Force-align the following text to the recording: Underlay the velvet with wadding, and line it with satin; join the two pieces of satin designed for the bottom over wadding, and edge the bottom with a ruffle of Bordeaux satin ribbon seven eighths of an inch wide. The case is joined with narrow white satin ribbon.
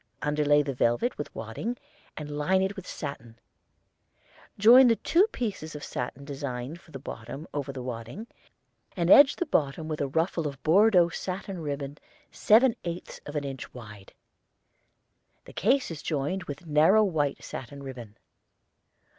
Underlay 0.23 0.63
the 0.63 0.73
velvet 0.73 1.15
with 1.19 1.29
wadding, 1.35 1.77
and 2.17 2.27
line 2.35 2.63
it 2.63 2.75
with 2.75 2.87
satin; 2.87 3.37
join 4.57 4.87
the 4.87 4.95
two 4.95 5.27
pieces 5.27 5.75
of 5.75 5.83
satin 5.83 6.25
designed 6.25 6.81
for 6.81 6.89
the 6.89 6.97
bottom 6.97 7.47
over 7.53 7.71
wadding, 7.73 8.25
and 8.97 9.11
edge 9.11 9.35
the 9.35 9.45
bottom 9.45 9.87
with 9.87 10.01
a 10.01 10.07
ruffle 10.07 10.47
of 10.47 10.63
Bordeaux 10.63 11.09
satin 11.09 11.61
ribbon 11.61 11.99
seven 12.31 12.75
eighths 12.83 13.21
of 13.27 13.35
an 13.35 13.43
inch 13.43 13.75
wide. 13.75 14.13
The 15.45 15.53
case 15.53 15.91
is 15.91 16.01
joined 16.01 16.45
with 16.45 16.65
narrow 16.65 17.03
white 17.03 17.43
satin 17.43 17.83
ribbon. 17.83 18.17